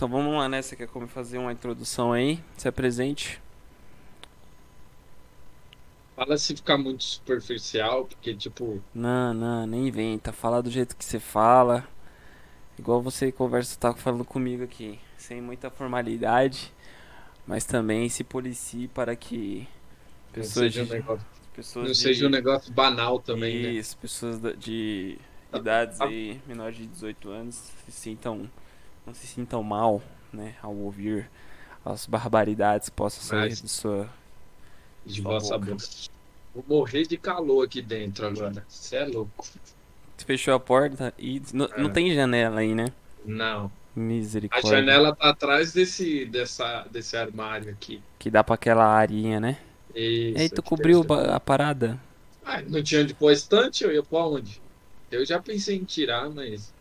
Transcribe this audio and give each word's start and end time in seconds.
Então 0.00 0.08
vamos 0.08 0.32
lá, 0.32 0.48
né? 0.48 0.62
Você 0.62 0.74
quer 0.74 0.88
como 0.88 1.06
fazer 1.06 1.36
uma 1.36 1.52
introdução 1.52 2.10
aí? 2.10 2.42
Se 2.56 2.66
apresente. 2.66 3.38
Fala 6.16 6.38
se 6.38 6.56
ficar 6.56 6.78
muito 6.78 7.04
superficial, 7.04 8.06
porque, 8.06 8.34
tipo, 8.34 8.82
Não, 8.94 9.34
não, 9.34 9.66
nem 9.66 9.88
inventa. 9.88 10.32
Fala 10.32 10.62
do 10.62 10.70
jeito 10.70 10.96
que 10.96 11.04
você 11.04 11.20
fala. 11.20 11.86
Igual 12.78 13.02
você 13.02 13.30
conversa, 13.30 13.78
tá 13.78 13.92
falando 13.92 14.24
comigo 14.24 14.64
aqui. 14.64 14.98
Sem 15.18 15.42
muita 15.42 15.68
formalidade. 15.68 16.72
Mas 17.46 17.66
também 17.66 18.08
se 18.08 18.24
policie 18.24 18.88
para 18.88 19.14
que 19.14 19.68
não 20.28 20.32
pessoas 20.32 20.72
seja 20.72 20.82
um 20.82 20.86
de, 20.86 20.92
negócio, 20.92 21.26
pessoas 21.54 21.86
não 21.88 21.92
de, 21.92 21.98
seja 21.98 22.26
um 22.26 22.30
negócio 22.30 22.72
banal 22.72 23.18
também, 23.20 23.60
né? 23.60 23.72
Isso, 23.72 23.98
pessoas 23.98 24.38
da- 24.38 24.52
de 24.52 25.18
idades 25.52 26.00
aí, 26.00 26.40
menores 26.46 26.76
de 26.78 26.86
18 26.86 27.28
anos, 27.28 27.54
se 27.84 27.92
sintam, 27.92 28.48
não 29.10 29.14
se 29.14 29.26
sintam 29.26 29.60
mal, 29.62 30.00
né, 30.32 30.54
ao 30.62 30.74
ouvir 30.74 31.28
as 31.84 32.06
barbaridades 32.06 32.88
que 32.88 32.94
possam 32.94 33.22
sair 33.22 33.52
de 33.52 33.68
sua... 33.68 34.08
De 35.04 35.20
Sua 35.20 35.32
vossa 35.32 35.58
boca. 35.58 35.72
boca. 35.72 35.84
Vou 36.54 36.64
morrer 36.78 37.06
de 37.06 37.16
calor 37.16 37.64
aqui 37.64 37.80
dentro 37.82 38.26
agora. 38.26 38.64
Você 38.68 38.96
é 38.96 39.04
louco. 39.04 39.44
Você 40.16 40.24
fechou 40.26 40.54
a 40.54 40.60
porta 40.60 41.12
e 41.18 41.40
não, 41.52 41.68
não 41.76 41.86
É. 41.88 41.92
tem 41.92 42.12
janela 42.14 42.60
aí, 42.60 42.74
né? 42.74 42.86
Não. 43.24 43.72
A 43.96 43.98
Misericórdia. 43.98 44.70
janela 44.70 45.16
tá 45.16 45.30
atrás 45.30 45.72
desse, 45.72 46.26
dessa, 46.26 46.86
desse 46.90 47.16
armário 47.16 47.70
aqui. 47.72 48.00
Que 48.18 48.30
dá 48.30 48.44
pra 48.44 48.54
aquela 48.54 48.84
arinha, 48.86 49.40
né? 49.40 49.58
Isso. 49.94 50.38
E 50.38 50.40
aí 50.42 50.48
tu 50.50 50.62
cobriu 50.62 51.02
ba- 51.02 51.34
a 51.34 51.40
parada? 51.40 51.98
Ah, 52.44 52.60
não 52.62 52.82
tinha 52.82 53.00
onde 53.02 53.14
pôr 53.14 53.32
estante, 53.32 53.82
eu 53.82 53.90
ia 53.92 54.02
pôr 54.02 54.36
onde? 54.36 54.60
Eu 55.10 55.24
já 55.26 55.40
pensei 55.40 55.76
em 55.76 55.84
tirar, 55.84 56.28
mas 56.30 56.72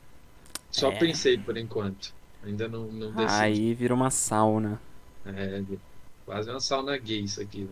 só 0.70 0.92
É. 0.92 0.98
pensei 1.00 1.38
por 1.38 1.58
enquanto. 1.58 2.14
Ainda 2.44 2.68
não, 2.68 2.92
não 2.92 3.14
decidi. 3.14 3.30
Aí 3.44 3.74
vira 3.74 3.94
uma 3.94 4.10
sauna. 4.10 4.80
É, 5.26 5.64
quase 6.26 6.50
uma 6.50 6.59
sauna 6.59 6.98
gay 6.98 7.23
isso 7.23 7.42
aqui. 7.42 7.70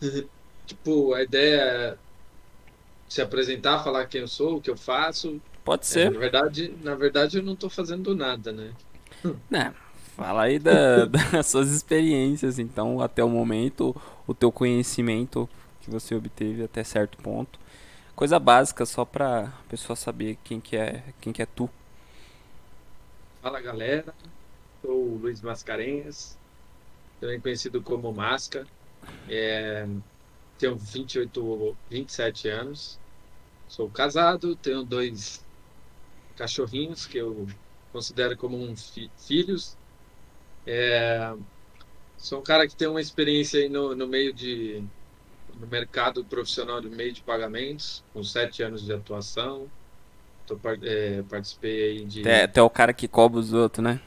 Tipo, 0.66 1.14
a 1.14 1.22
ideia 1.22 1.60
é 1.62 1.98
se 3.08 3.20
apresentar, 3.20 3.82
falar 3.84 4.06
quem 4.06 4.20
eu 4.22 4.28
sou, 4.28 4.56
o 4.56 4.62
que 4.62 4.70
eu 4.70 4.76
faço. 4.76 5.40
Pode 5.64 5.86
É, 5.88 5.98
ser. 6.00 6.10
na 6.10 6.18
verdade, 6.18 6.68
na 6.82 6.94
verdade 6.94 7.38
eu 7.38 7.42
não 7.42 7.56
tô 7.56 7.68
fazendo 7.70 8.14
nada, 8.14 8.52
né? 8.52 8.74
Né? 9.48 9.74
Fala 10.16 10.42
aí 10.42 10.58
da- 10.58 11.06
das 11.32 11.46
suas 11.46 11.70
experiências, 11.70 12.58
então, 12.58 13.00
até 13.00 13.22
o 13.24 13.28
momento, 13.28 13.94
o 14.26 14.34
teu 14.34 14.52
conhecimento 14.52 15.48
que 15.80 15.90
você 15.90 16.14
obteve 16.14 16.62
até 16.62 16.84
certo 16.84 17.16
ponto. 17.18 17.58
Coisa 18.16 18.38
básica, 18.38 18.86
só 18.86 19.04
pra 19.04 19.52
pessoa 19.68 19.96
saber 19.96 20.38
quem 20.44 20.60
que 20.60 20.76
é, 20.76 21.02
quem 21.20 21.32
que 21.32 21.42
é 21.42 21.46
tu. 21.46 21.70
Fala 23.40 23.60
galera, 23.60 24.14
sou 24.84 25.14
o 25.14 25.18
Luiz 25.18 25.40
Mascarenhas, 25.42 26.40
também 27.20 27.40
conhecido 27.40 27.82
como 27.82 28.12
Masca. 28.12 28.66
É, 29.26 29.86
tenho 30.58 30.78
28, 30.78 31.78
27 31.88 32.48
anos, 32.48 33.00
sou 33.68 33.90
casado, 33.90 34.56
tenho 34.56 34.84
dois 34.84 35.46
cachorrinhos 36.36 37.06
que 37.06 37.18
eu 37.18 37.46
considero 37.92 38.36
como 38.36 38.58
um 38.58 38.76
fi- 38.76 39.12
filhos. 39.16 39.78
É, 40.66 41.32
sou 42.16 42.40
um 42.40 42.42
cara 42.42 42.68
que 42.68 42.76
tem 42.76 42.88
uma 42.88 43.00
experiência 43.00 43.68
no, 43.68 43.94
no 43.96 44.06
meio 44.08 44.32
de 44.34 44.88
no 45.54 45.66
mercado 45.68 46.26
profissional 46.26 46.80
de 46.80 46.90
meio 46.90 47.12
de 47.12 47.22
pagamentos, 47.24 48.04
com 48.12 48.22
sete 48.24 48.62
anos 48.62 48.84
de 48.84 48.92
atuação. 48.92 49.72
Tô, 50.58 50.60
é, 50.82 51.22
participei 51.24 51.82
aí 52.00 52.06
de 52.06 52.22
Até, 52.22 52.42
até 52.44 52.62
o 52.62 52.70
cara 52.70 52.94
que 52.94 53.06
cobra 53.08 53.38
os 53.40 53.52
outros, 53.52 53.84
né? 53.84 54.00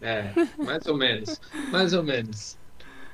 é, 0.00 0.36
mais 0.62 0.86
ou 0.86 0.96
menos, 0.96 1.40
mais 1.70 1.92
ou 1.92 2.02
menos. 2.02 2.58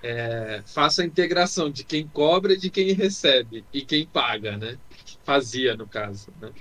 É, 0.03 0.63
faço 0.67 1.03
a 1.03 1.05
integração 1.07 1.71
de 1.71 1.85
quem 1.85 2.09
cobra 2.09 2.55
e 2.55 2.59
de 2.59 2.71
quem 2.71 2.93
recebe 2.95 3.67
e 3.73 3.85
quem 3.87 4.09
paga, 4.09 4.57
né? 4.59 4.81
Fazia, 5.25 5.77
no 5.77 5.89
caso, 5.89 6.33
né? 6.39 6.53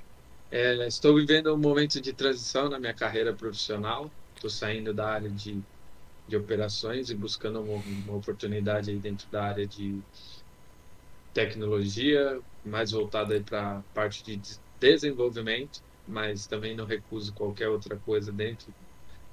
É, 0.52 0.88
estou 0.88 1.16
vivendo 1.16 1.54
um 1.56 1.60
momento 1.60 2.02
de 2.02 2.14
transição 2.14 2.70
na 2.70 2.80
minha 2.80 2.96
carreira 2.96 3.36
profissional. 3.36 4.14
Estou 4.36 4.50
saindo 4.52 4.94
da 4.94 5.10
área 5.10 5.32
de, 5.32 5.64
de 6.28 6.38
operações 6.38 7.10
e 7.12 7.16
buscando 7.16 7.62
uma, 7.64 7.82
uma 7.84 8.16
oportunidade 8.18 8.92
aí 8.92 9.00
dentro 9.00 9.30
da 9.32 9.44
área 9.46 9.68
de 9.68 10.04
tecnologia, 11.34 12.42
mais 12.64 12.92
voltada 12.92 13.42
para 13.44 13.80
a 13.80 13.84
parte 13.94 14.24
de 14.24 14.38
des- 14.38 14.62
desenvolvimento, 14.80 15.82
mas 16.10 16.48
também 16.48 16.76
não 16.76 16.86
recuso 16.86 17.34
qualquer 17.34 17.70
outra 17.70 17.98
coisa 17.98 18.32
dentro 18.32 18.74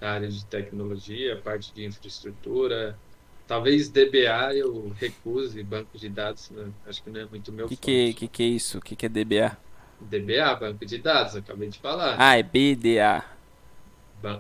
da 0.01 0.13
área 0.13 0.29
de 0.31 0.47
tecnologia, 0.47 1.41
parte 1.43 1.73
de 1.75 1.85
infraestrutura. 1.85 3.01
Talvez 3.47 3.89
DBA 3.91 4.55
eu 4.57 4.91
recuse, 4.91 5.63
banco 5.65 5.97
de 5.99 6.09
dados, 6.11 6.51
né? 6.51 6.73
acho 6.87 7.03
que 7.03 7.11
não 7.11 7.21
é 7.21 7.27
muito 7.27 7.53
meu 7.53 7.69
Que 7.69 7.77
forte. 7.77 7.77
que, 7.77 8.15
que 8.15 8.29
que 8.29 8.43
é 8.43 8.47
isso? 8.47 8.81
Que 8.81 8.97
que 8.97 9.07
é 9.07 9.09
DBA? 9.09 9.59
DBA, 10.01 10.55
banco 10.57 10.85
de 10.87 10.99
dados, 10.99 11.37
acabei 11.37 11.69
de 11.69 11.79
falar. 11.79 12.17
Ah, 12.19 12.37
é 12.39 12.43
BDA. 12.43 13.25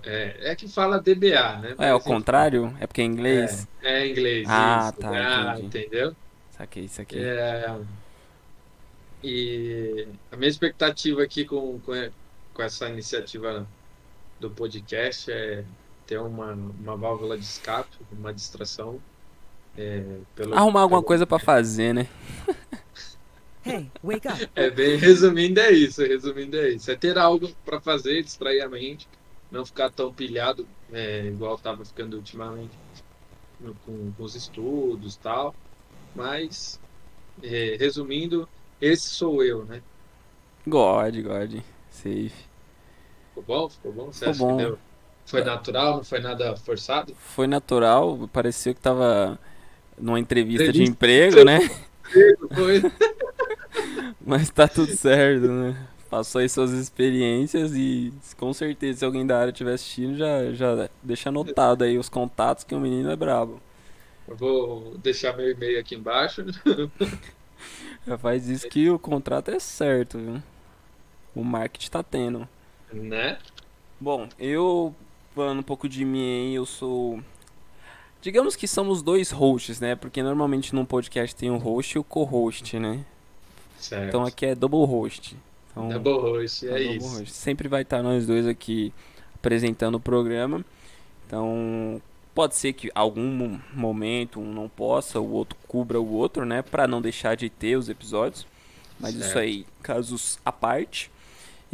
É, 0.04 0.50
é 0.52 0.56
que 0.56 0.68
fala 0.68 1.00
DBA, 1.00 1.58
né? 1.60 1.74
É, 1.78 1.92
Mas, 1.92 2.00
enfim, 2.06 2.10
contrário? 2.14 2.74
É 2.80 2.86
porque 2.86 3.02
é 3.02 3.04
inglês? 3.04 3.66
É, 3.82 4.02
é 4.02 4.08
inglês, 4.08 4.48
Ah, 4.48 4.92
isso. 4.92 4.98
tá, 4.98 5.54
Ah, 5.54 5.60
entendeu? 5.60 6.14
Saquei 6.50 6.84
isso 6.84 7.00
aqui. 7.02 7.18
É, 7.18 7.66
e 9.22 10.08
a 10.30 10.36
minha 10.36 10.48
expectativa 10.48 11.22
aqui 11.22 11.44
com, 11.44 11.80
com, 11.80 11.92
com 12.56 12.62
essa 12.62 12.88
iniciativa 12.88 13.66
do 14.40 14.50
podcast 14.50 15.30
é 15.30 15.62
ter 16.06 16.18
uma, 16.18 16.52
uma 16.52 16.96
válvula 16.96 17.36
de 17.36 17.44
escape, 17.44 17.94
uma 18.10 18.32
distração. 18.32 18.98
é, 19.76 20.02
pelo, 20.34 20.54
Arrumar 20.54 20.80
alguma 20.80 21.00
pelo- 21.00 21.06
coisa 21.08 21.26
pra 21.26 21.38
fazer, 21.38 21.92
né? 21.92 22.08
Hey, 23.64 23.90
wake 24.02 24.28
up. 24.28 24.48
É 24.54 24.70
bem, 24.70 24.96
resumindo 24.96 25.58
é 25.60 25.72
isso, 25.72 26.00
resumindo 26.02 26.56
é 26.56 26.70
isso. 26.70 26.90
É 26.90 26.94
ter 26.96 27.18
algo 27.18 27.48
para 27.64 27.80
fazer, 27.80 28.22
distrair 28.22 28.60
a 28.62 28.68
mente, 28.68 29.08
não 29.50 29.66
ficar 29.66 29.90
tão 29.90 30.12
pilhado, 30.14 30.66
é, 30.92 31.26
igual 31.26 31.56
estava 31.56 31.84
ficando 31.84 32.16
ultimamente 32.16 32.70
no- 33.60 33.74
com, 33.84 34.12
com 34.12 34.22
os 34.22 34.34
estudos 34.36 35.16
e 35.16 35.18
tal. 35.18 35.54
Mas, 36.14 36.80
é, 37.42 37.76
resumindo, 37.78 38.48
esse 38.80 39.08
sou 39.10 39.42
eu, 39.42 39.64
né? 39.64 39.82
God, 40.66 41.16
God. 41.20 41.60
Safe. 41.90 42.45
Ficou 43.36 43.42
bom? 43.42 43.68
Ficou 43.68 43.92
bom? 43.92 44.06
Você 44.06 44.20
Ficou 44.20 44.30
acha 44.30 44.44
bom. 44.44 44.56
que 44.56 44.62
deu? 44.62 44.78
Foi 45.26 45.44
natural, 45.44 45.96
não 45.96 46.04
foi 46.04 46.20
nada 46.20 46.56
forçado? 46.56 47.14
Foi 47.14 47.46
natural, 47.46 48.28
pareceu 48.32 48.74
que 48.74 48.80
tava 48.80 49.38
numa 49.98 50.18
entrevista 50.18 50.72
de 50.72 50.84
emprego, 50.84 51.44
né? 51.44 51.58
Foi. 52.54 52.80
Mas 54.24 54.48
tá 54.50 54.66
tudo 54.66 54.92
certo, 54.92 55.48
né? 55.48 55.76
Passou 56.08 56.40
aí 56.40 56.48
suas 56.48 56.70
experiências 56.70 57.74
e 57.74 58.12
com 58.36 58.52
certeza 58.52 59.00
se 59.00 59.04
alguém 59.04 59.26
da 59.26 59.38
área 59.38 59.50
estiver 59.50 59.74
assistindo, 59.74 60.16
já, 60.16 60.52
já 60.52 60.88
deixa 61.02 61.28
anotado 61.28 61.84
aí 61.84 61.98
os 61.98 62.08
contatos 62.08 62.64
que 62.64 62.74
o 62.74 62.80
menino 62.80 63.10
é 63.10 63.16
brabo. 63.16 63.60
Eu 64.28 64.36
vou 64.36 64.96
deixar 64.98 65.36
meu 65.36 65.50
e-mail 65.50 65.78
aqui 65.80 65.94
embaixo. 65.94 66.44
Já 68.06 68.16
faz 68.16 68.48
isso 68.48 68.68
que 68.68 68.88
o 68.90 68.98
contrato 68.98 69.50
é 69.50 69.58
certo, 69.58 70.18
viu? 70.18 70.42
O 71.34 71.44
marketing 71.44 71.90
tá 71.90 72.02
tendo. 72.02 72.48
Né? 73.02 73.38
Bom, 74.00 74.28
eu 74.38 74.94
falando 75.34 75.58
um 75.60 75.62
pouco 75.62 75.88
de 75.88 76.04
mim 76.04 76.20
aí, 76.48 76.54
eu 76.54 76.66
sou. 76.66 77.20
Digamos 78.22 78.56
que 78.56 78.66
somos 78.66 79.02
dois 79.02 79.30
hosts, 79.30 79.78
né? 79.80 79.94
Porque 79.94 80.22
normalmente 80.22 80.74
num 80.74 80.84
podcast 80.84 81.34
tem 81.36 81.50
o 81.50 81.58
host 81.58 81.96
e 81.96 81.98
o 81.98 82.04
co-host, 82.04 82.78
né? 82.78 83.04
Certo. 83.78 84.08
Então 84.08 84.24
aqui 84.24 84.46
é 84.46 84.54
double 84.54 84.84
host. 84.86 85.36
Então, 85.70 85.88
Double 85.90 86.12
host, 86.40 86.66
é 86.66 86.70
double 86.70 86.96
isso. 86.96 87.18
host. 87.18 87.30
Sempre 87.32 87.68
vai 87.68 87.82
estar 87.82 88.02
nós 88.02 88.26
dois 88.26 88.46
aqui 88.46 88.92
apresentando 89.34 89.96
o 89.96 90.00
programa. 90.00 90.64
Então, 91.26 92.00
pode 92.34 92.56
ser 92.56 92.72
que 92.72 92.90
algum 92.94 93.26
mo- 93.26 93.60
momento 93.74 94.40
um 94.40 94.52
não 94.52 94.68
possa, 94.68 95.20
o 95.20 95.30
outro 95.32 95.56
cubra 95.68 96.00
o 96.00 96.12
outro, 96.14 96.44
né? 96.46 96.62
Pra 96.62 96.88
não 96.88 97.00
deixar 97.02 97.36
de 97.36 97.50
ter 97.50 97.76
os 97.76 97.88
episódios. 97.88 98.46
Mas 98.98 99.14
isso 99.14 99.24
Certo. 99.24 99.38
aí, 99.40 99.66
casos 99.82 100.38
à 100.44 100.50
parte. 100.50 101.10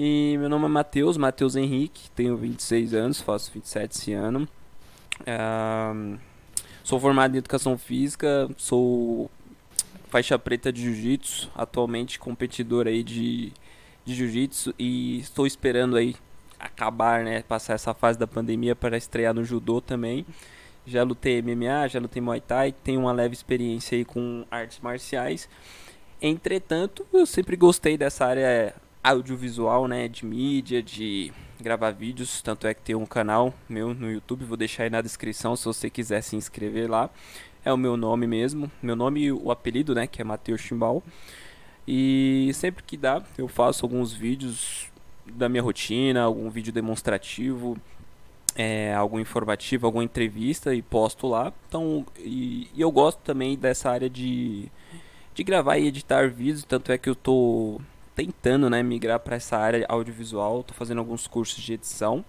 E 0.04 0.36
meu 0.36 0.48
nome 0.48 0.64
é 0.64 0.68
Matheus, 0.68 1.16
Matheus 1.16 1.54
Henrique, 1.54 2.10
tenho 2.10 2.36
26 2.36 2.92
anos, 2.92 3.20
faço 3.20 3.52
27 3.52 3.96
esse 3.96 4.12
ano. 4.12 4.48
Ahn, 5.24 6.16
sou 6.82 6.98
formado 6.98 7.36
em 7.36 7.38
Educação 7.38 7.78
Física, 7.78 8.50
sou 8.56 9.30
faixa 10.08 10.36
preta 10.36 10.72
de 10.72 10.82
Jiu-Jitsu, 10.82 11.52
atualmente 11.54 12.18
competidor 12.18 12.88
aí 12.88 13.04
de, 13.04 13.52
de 14.04 14.12
Jiu-Jitsu 14.12 14.74
e 14.76 15.20
estou 15.20 15.46
esperando 15.46 15.94
aí 15.94 16.16
acabar, 16.58 17.22
né, 17.22 17.42
passar 17.42 17.74
essa 17.74 17.94
fase 17.94 18.18
da 18.18 18.26
pandemia 18.26 18.74
para 18.74 18.96
estrear 18.96 19.32
no 19.32 19.44
Judô 19.44 19.80
também. 19.80 20.26
Já 20.84 21.04
lutei 21.04 21.40
MMA, 21.40 21.86
já 21.86 22.00
lutei 22.00 22.20
Muay 22.20 22.40
Thai, 22.40 22.72
tenho 22.72 23.02
uma 23.02 23.12
leve 23.12 23.34
experiência 23.34 23.96
aí 23.96 24.04
com 24.04 24.44
artes 24.50 24.80
marciais. 24.80 25.48
Entretanto, 26.20 27.06
eu 27.12 27.24
sempre 27.24 27.54
gostei 27.54 27.96
dessa 27.96 28.26
área 28.26 28.74
audiovisual, 29.02 29.88
né, 29.88 30.08
de 30.08 30.24
mídia, 30.24 30.82
de 30.82 31.32
gravar 31.60 31.90
vídeos, 31.90 32.42
tanto 32.42 32.66
é 32.66 32.74
que 32.74 32.82
tem 32.82 32.94
um 32.94 33.06
canal 33.06 33.54
meu 33.68 33.94
no 33.94 34.10
YouTube, 34.10 34.44
vou 34.44 34.56
deixar 34.56 34.84
aí 34.84 34.90
na 34.90 35.00
descrição 35.00 35.56
se 35.56 35.64
você 35.64 35.88
quiser 35.90 36.22
se 36.22 36.36
inscrever 36.36 36.90
lá. 36.90 37.10
É 37.64 37.72
o 37.72 37.76
meu 37.76 37.96
nome 37.96 38.26
mesmo, 38.26 38.70
meu 38.82 38.96
nome 38.96 39.22
e 39.22 39.32
o 39.32 39.50
apelido, 39.50 39.94
né, 39.94 40.06
que 40.06 40.20
é 40.20 40.24
Matheus 40.24 40.60
Chimbal. 40.60 41.02
E 41.86 42.50
sempre 42.54 42.82
que 42.82 42.96
dá, 42.96 43.22
eu 43.36 43.48
faço 43.48 43.84
alguns 43.84 44.12
vídeos 44.12 44.88
da 45.26 45.48
minha 45.48 45.62
rotina, 45.62 46.22
algum 46.22 46.48
vídeo 46.50 46.72
demonstrativo, 46.72 47.76
é, 48.54 48.94
algum 48.94 49.18
informativo, 49.18 49.86
alguma 49.86 50.04
entrevista 50.04 50.74
e 50.74 50.82
posto 50.82 51.26
lá. 51.26 51.52
Então, 51.68 52.06
e, 52.18 52.68
e, 52.74 52.80
eu 52.80 52.90
gosto 52.90 53.18
também 53.18 53.56
dessa 53.56 53.90
área 53.90 54.10
de, 54.10 54.68
de 55.34 55.44
gravar 55.44 55.78
e 55.78 55.86
editar 55.86 56.28
vídeos, 56.28 56.64
tanto 56.64 56.92
é 56.92 56.98
que 56.98 57.08
eu 57.08 57.14
tô 57.14 57.80
tentando, 58.14 58.68
né, 58.68 58.82
migrar 58.82 59.20
para 59.20 59.36
essa 59.36 59.56
área 59.56 59.86
audiovisual, 59.88 60.62
tô 60.62 60.74
fazendo 60.74 60.98
alguns 60.98 61.26
cursos 61.26 61.62
de 61.62 61.74
edição 61.74 62.24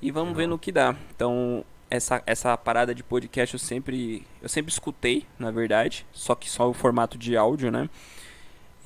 e 0.00 0.10
vamos 0.10 0.36
ver 0.36 0.46
no 0.46 0.58
que 0.58 0.72
dá. 0.72 0.94
Então, 1.14 1.64
essa, 1.90 2.22
essa 2.26 2.56
parada 2.56 2.94
de 2.94 3.02
podcast 3.02 3.54
eu 3.54 3.60
sempre 3.60 4.26
eu 4.42 4.48
sempre 4.48 4.72
escutei, 4.72 5.24
na 5.38 5.50
verdade, 5.50 6.06
só 6.12 6.34
que 6.34 6.48
só 6.50 6.68
o 6.68 6.74
formato 6.74 7.16
de 7.16 7.36
áudio, 7.36 7.70
né? 7.70 7.88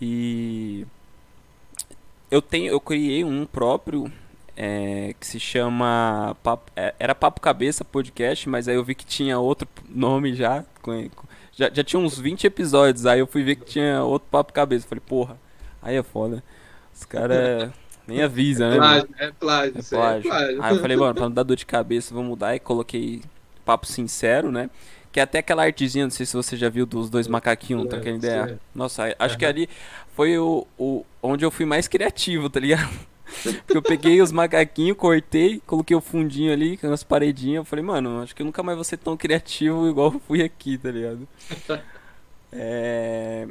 E 0.01 0.87
eu 2.31 2.43
tenho 2.43 2.71
eu 2.71 2.81
criei 2.81 3.25
um 3.25 3.47
próprio 3.47 4.11
é, 4.57 5.15
que 5.19 5.27
se 5.27 5.41
chama 5.41 6.37
Papo, 6.43 6.71
é, 6.77 6.95
era 6.99 7.15
Papo 7.15 7.41
Cabeça 7.41 7.85
Podcast, 7.85 8.49
mas 8.49 8.69
aí 8.69 8.77
eu 8.77 8.85
vi 8.85 8.95
que 8.95 9.07
tinha 9.07 9.39
outro 9.39 9.69
nome 9.89 10.35
já, 10.35 10.65
já 11.53 11.71
já 11.73 11.85
tinha 11.85 12.01
uns 12.01 12.19
20 12.19 12.47
episódios, 12.47 13.07
aí 13.07 13.21
eu 13.21 13.27
fui 13.27 13.43
ver 13.43 13.57
que 13.57 13.65
tinha 13.65 14.03
outro 14.05 14.29
Papo 14.31 14.53
Cabeça, 14.53 14.87
falei, 14.87 15.03
porra, 15.07 15.39
aí 15.83 15.97
é 15.97 16.03
foda. 16.03 16.43
Os 16.95 17.05
caras 17.05 17.71
nem 18.07 18.23
avisa, 18.23 18.69
né? 18.69 18.77
Plágio, 18.77 19.09
é 19.19 19.31
plágio, 19.31 19.79
é 19.79 19.83
plágio. 19.83 20.19
É 20.19 20.23
plágio. 20.23 20.63
Aí 20.63 20.75
eu 20.75 20.81
falei, 20.81 20.97
mano, 20.97 21.15
pra 21.15 21.25
não 21.25 21.33
dar 21.33 21.43
dor 21.43 21.57
de 21.57 21.67
cabeça, 21.67 22.13
vou 22.13 22.25
mudar. 22.25 22.55
E 22.55 22.59
coloquei 22.59 23.23
papo 23.65 23.87
sincero, 23.87 24.51
né? 24.51 24.69
Que 25.13 25.21
é 25.21 25.23
até 25.23 25.39
aquela 25.39 25.65
artezinha, 25.65 26.05
não 26.05 26.11
sei 26.11 26.27
se 26.27 26.37
você 26.37 26.57
já 26.57 26.69
viu, 26.69 26.87
dos 26.87 27.11
dois 27.11 27.27
macaquinhos, 27.27 27.89
tá 27.89 27.97
aquela 27.97 28.17
ideia. 28.17 28.61
Nossa, 28.75 29.15
acho 29.19 29.39
que 29.39 29.45
ali 29.45 29.69
foi 30.15 30.39
o, 30.39 30.67
o 30.79 31.05
onde 31.23 31.45
eu 31.45 31.51
fui 31.51 31.67
mais 31.67 31.89
criativo, 31.89 32.49
tá 32.49 32.61
ligado? 32.61 32.89
Porque 33.65 33.77
eu 33.77 33.83
peguei 33.83 34.21
os 34.21 34.33
macaquinhos, 34.33 34.97
cortei, 34.97 35.63
coloquei 35.67 35.97
o 35.97 36.01
fundinho 36.01 36.53
ali, 36.53 36.77
com 36.77 36.93
as 36.93 37.03
paredinhas. 37.03 37.59
Eu 37.59 37.65
falei, 37.65 37.85
mano, 37.85 38.23
acho 38.23 38.35
que 38.35 38.43
eu 38.43 38.47
nunca 38.47 38.63
mais 38.63 38.77
vou 38.77 38.85
ser 38.85 38.97
tão 38.97 39.17
criativo 39.17 39.89
igual 39.89 40.13
eu 40.13 40.21
fui 40.21 40.43
aqui, 40.43 40.77
tá 40.79 40.91
ligado? 40.91 41.27
É... 42.53 43.47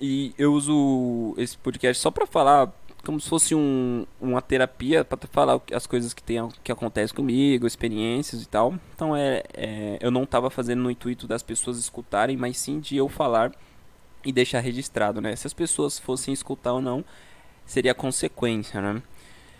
E 0.00 0.34
eu 0.36 0.52
uso 0.52 1.34
esse 1.38 1.56
podcast 1.56 2.02
só 2.02 2.10
pra 2.10 2.26
falar 2.26 2.72
como 3.04 3.20
se 3.20 3.28
fosse 3.28 3.54
um, 3.54 4.06
uma 4.20 4.40
terapia 4.40 5.04
para 5.04 5.18
falar 5.30 5.60
as 5.72 5.86
coisas 5.86 6.14
que 6.14 6.22
tem 6.22 6.36
que 6.64 6.72
acontecem 6.72 7.14
comigo, 7.14 7.66
experiências 7.66 8.42
e 8.42 8.48
tal. 8.48 8.74
Então 8.94 9.14
é, 9.14 9.42
é 9.52 9.98
eu 10.00 10.10
não 10.10 10.24
estava 10.24 10.50
fazendo 10.50 10.82
no 10.82 10.90
intuito 10.90 11.26
das 11.26 11.42
pessoas 11.42 11.78
escutarem, 11.78 12.36
mas 12.36 12.56
sim 12.58 12.80
de 12.80 12.96
eu 12.96 13.08
falar 13.08 13.52
e 14.24 14.32
deixar 14.32 14.60
registrado, 14.60 15.20
né? 15.20 15.36
Se 15.36 15.46
as 15.46 15.52
pessoas 15.52 15.98
fossem 15.98 16.32
escutar 16.32 16.72
ou 16.72 16.80
não, 16.80 17.04
seria 17.66 17.94
consequência, 17.94 18.80
né? 18.80 19.02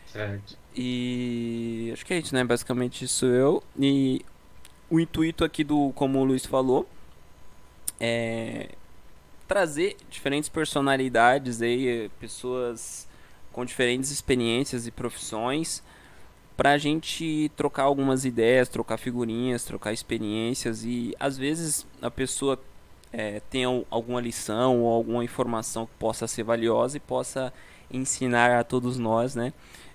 Certo. 0.07 0.57
E 0.75 1.91
acho 1.93 2.05
que 2.05 2.15
é 2.15 2.19
isso, 2.19 2.35
né? 2.35 2.43
Basicamente 2.43 3.05
isso 3.05 3.27
eu 3.27 3.63
e 3.79 4.25
o 4.91 4.99
intuito 4.99 5.45
aqui 5.45 5.63
do, 5.63 5.93
como 5.95 6.19
o 6.19 6.25
Luiz 6.25 6.47
falou, 6.47 6.89
é 8.01 8.71
trazer 9.47 9.97
diferentes 10.09 10.49
personalidades 10.49 11.63
aí, 11.63 12.11
pessoas 12.21 13.09
com 13.53 13.65
diferentes 13.65 14.11
experiências 14.11 14.87
e 14.87 14.91
profissões 14.91 15.83
para 16.57 16.73
a 16.73 16.79
gente 16.79 17.51
trocar 17.57 17.85
algumas 17.85 18.25
ideias, 18.25 18.69
trocar 18.69 18.97
figurinhas, 18.97 19.65
trocar 19.65 19.93
experiências 19.93 20.85
e 20.85 21.15
às 21.19 21.37
vezes 21.37 21.87
a 22.01 22.11
pessoa 22.11 22.59
é, 23.13 23.41
tenha 23.51 23.69
alguma 23.91 24.21
lição 24.21 24.81
ou 24.83 24.93
alguma 24.93 25.25
informação 25.25 25.87
que 25.87 25.93
possa 25.99 26.27
ser 26.27 26.43
valiosa 26.43 26.97
e 26.97 27.01
possa 27.01 27.53
ensinar 27.91 28.59
a 28.59 28.65
todos 28.65 28.99
nós, 28.99 29.35
né? 29.35 29.53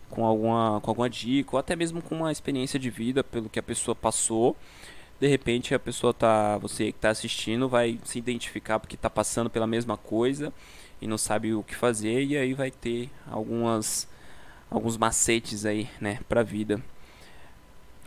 Com 0.09 0.25
alguma, 0.25 0.79
com 0.81 0.89
alguma 0.89 1.09
dica 1.09 1.51
ou 1.53 1.59
até 1.59 1.75
mesmo 1.75 2.01
com 2.01 2.15
uma 2.15 2.31
experiência 2.31 2.79
de 2.79 2.89
vida 2.89 3.23
pelo 3.23 3.49
que 3.49 3.59
a 3.59 3.63
pessoa 3.63 3.93
passou. 3.93 4.55
De 5.19 5.27
repente 5.27 5.75
a 5.75 5.79
pessoa 5.79 6.13
tá, 6.13 6.57
você 6.57 6.91
que 6.91 6.97
está 6.97 7.09
assistindo 7.09 7.67
vai 7.67 7.99
se 8.05 8.17
identificar 8.17 8.79
porque 8.79 8.95
está 8.95 9.09
passando 9.09 9.49
pela 9.49 9.67
mesma 9.67 9.97
coisa 9.97 10.53
e 11.01 11.07
não 11.07 11.17
sabe 11.17 11.53
o 11.53 11.63
que 11.63 11.75
fazer 11.75 12.23
e 12.23 12.37
aí 12.37 12.53
vai 12.53 12.71
ter 12.71 13.09
algumas 13.29 14.07
alguns 14.69 14.97
macetes 14.97 15.65
aí, 15.65 15.89
né, 15.99 16.19
pra 16.29 16.43
vida. 16.43 16.81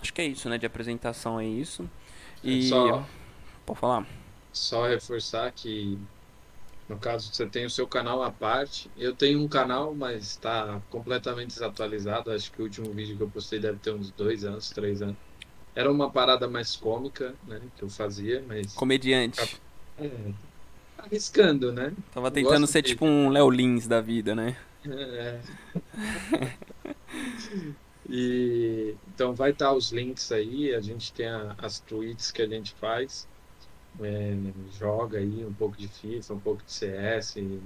Acho 0.00 0.12
que 0.12 0.20
é 0.20 0.26
isso, 0.26 0.48
né, 0.48 0.56
de 0.56 0.66
apresentação 0.66 1.38
é 1.38 1.46
isso. 1.46 1.88
E 2.42 2.68
só, 2.68 3.06
pode 3.66 3.78
falar. 3.78 4.06
Só 4.52 4.86
reforçar 4.86 5.50
que 5.52 5.98
no 6.88 6.98
caso 6.98 7.32
você 7.32 7.46
tem 7.46 7.64
o 7.64 7.70
seu 7.70 7.86
canal 7.86 8.22
à 8.22 8.30
parte. 8.30 8.90
Eu 8.96 9.14
tenho 9.14 9.40
um 9.40 9.48
canal, 9.48 9.94
mas 9.94 10.24
está 10.24 10.80
completamente 10.90 11.48
desatualizado. 11.48 12.30
Acho 12.30 12.50
que 12.52 12.60
o 12.60 12.64
último 12.64 12.92
vídeo 12.92 13.16
que 13.16 13.22
eu 13.22 13.30
postei 13.30 13.58
deve 13.58 13.78
ter 13.78 13.92
uns 13.92 14.10
dois 14.10 14.44
anos, 14.44 14.70
três 14.70 15.00
anos. 15.02 15.16
Era 15.74 15.90
uma 15.90 16.10
parada 16.10 16.48
mais 16.48 16.76
cômica, 16.76 17.34
né, 17.46 17.60
que 17.76 17.82
eu 17.82 17.88
fazia, 17.88 18.44
mas 18.46 18.74
comediante. 18.74 19.60
É, 19.98 20.10
arriscando, 20.98 21.72
né? 21.72 21.92
Tava 22.12 22.30
tentando 22.30 22.66
ser 22.66 22.82
de... 22.82 22.90
tipo 22.90 23.06
um 23.06 23.30
Léo 23.30 23.50
Lins 23.50 23.86
da 23.86 24.00
vida, 24.00 24.34
né? 24.34 24.56
É. 24.86 25.40
e 28.08 28.94
então 29.14 29.34
vai 29.34 29.50
estar 29.50 29.66
tá 29.66 29.72
os 29.72 29.92
links 29.92 30.30
aí, 30.32 30.74
a 30.74 30.80
gente 30.80 31.12
tem 31.12 31.26
a, 31.26 31.54
as 31.58 31.80
tweets 31.80 32.30
que 32.30 32.42
a 32.42 32.46
gente 32.46 32.72
faz, 32.74 33.28
é, 34.00 34.36
joga 34.78 35.18
aí 35.18 35.44
um 35.44 35.52
pouco 35.52 35.76
de 35.76 35.88
FIFA, 35.88 36.34
um 36.34 36.40
pouco 36.40 36.62
de 36.64 36.72
CS, 36.72 37.36
e, 37.36 37.60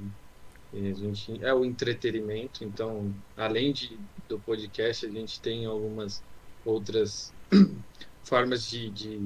e 0.72 0.90
a 0.90 0.94
gente 0.94 1.44
é 1.44 1.54
o 1.54 1.64
entretenimento, 1.64 2.64
então 2.64 3.14
além 3.36 3.72
de, 3.72 3.98
do 4.28 4.38
podcast 4.38 5.06
a 5.06 5.10
gente 5.10 5.40
tem 5.40 5.66
algumas 5.66 6.22
outras 6.64 7.32
formas 8.24 8.68
de, 8.68 8.90
de, 8.90 9.18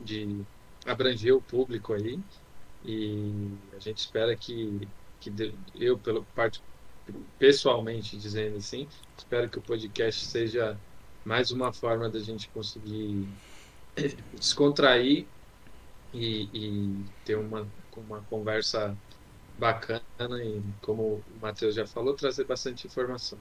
de, 0.00 0.44
abranger 0.86 1.34
o 1.34 1.40
público 1.40 1.94
aí. 1.94 2.20
E 2.84 3.52
a 3.76 3.78
gente 3.78 3.98
espera 3.98 4.34
que, 4.36 4.88
que 5.20 5.32
eu, 5.74 5.98
pelo 5.98 6.24
parte 6.34 6.60
pessoalmente 7.38 8.16
dizendo 8.16 8.56
assim, 8.56 8.88
espero 9.16 9.48
que 9.48 9.58
o 9.58 9.62
podcast 9.62 10.24
seja 10.24 10.78
mais 11.24 11.50
uma 11.50 11.72
forma 11.72 12.08
da 12.08 12.18
gente 12.18 12.48
conseguir 12.48 13.28
descontrair 14.34 15.26
e, 16.12 16.48
e 16.52 17.04
ter 17.24 17.36
uma, 17.36 17.66
uma 17.96 18.20
conversa 18.22 18.96
bacana 19.58 20.02
e, 20.42 20.62
como 20.80 21.02
o 21.02 21.24
Matheus 21.40 21.74
já 21.74 21.86
falou, 21.86 22.14
trazer 22.14 22.44
bastante 22.44 22.86
informação. 22.86 23.38